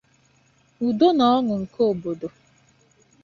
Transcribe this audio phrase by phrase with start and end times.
[0.87, 2.27] udo na ọṅụ nke obodo